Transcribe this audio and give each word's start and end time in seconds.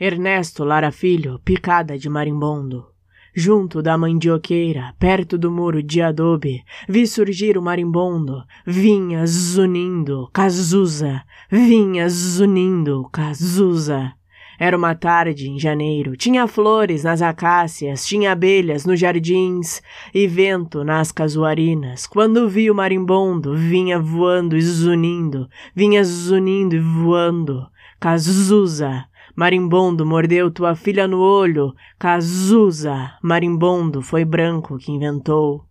Ernesto 0.00 0.62
Lara 0.62 0.92
Filho, 0.92 1.40
picada 1.44 1.98
de 1.98 2.08
marimbondo. 2.08 2.86
Junto 3.34 3.82
da 3.82 3.98
mandioqueira, 3.98 4.94
perto 4.96 5.36
do 5.36 5.50
muro 5.50 5.82
de 5.82 6.00
adobe, 6.00 6.62
vi 6.88 7.04
surgir 7.04 7.58
o 7.58 7.62
marimbondo. 7.62 8.44
Vinha 8.64 9.26
zunindo, 9.26 10.30
Cazuza. 10.32 11.24
Vinha 11.50 12.08
zunindo, 12.08 13.08
Cazuza. 13.10 14.12
Era 14.58 14.76
uma 14.76 14.94
tarde 14.94 15.48
em 15.48 15.58
janeiro. 15.58 16.16
Tinha 16.16 16.48
flores 16.48 17.04
nas 17.04 17.22
acácias, 17.22 18.04
tinha 18.04 18.32
abelhas 18.32 18.84
nos 18.84 18.98
jardins 18.98 19.80
e 20.12 20.26
vento 20.26 20.82
nas 20.82 21.12
casuarinas. 21.12 22.06
Quando 22.06 22.48
vi 22.48 22.70
o 22.70 22.74
marimbondo, 22.74 23.54
vinha 23.54 24.00
voando 24.00 24.56
e 24.56 24.60
zunindo, 24.60 25.48
vinha 25.74 26.02
zunindo 26.02 26.74
e 26.74 26.80
voando. 26.80 27.68
Cazuza, 28.00 29.04
Marimbondo 29.38 30.04
mordeu 30.04 30.50
tua 30.50 30.74
filha 30.74 31.06
no 31.06 31.20
olho. 31.20 31.72
Cazuza, 31.96 33.12
marimbondo 33.22 34.02
foi 34.02 34.24
branco 34.24 34.76
que 34.78 34.90
inventou. 34.90 35.67